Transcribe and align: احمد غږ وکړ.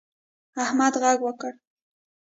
احمد 0.63 0.93
غږ 1.03 1.19
وکړ. 1.23 1.53